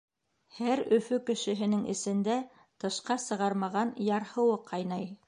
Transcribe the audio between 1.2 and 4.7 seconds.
кешеһенең эсендә тышҡа сығармаған ярһыуы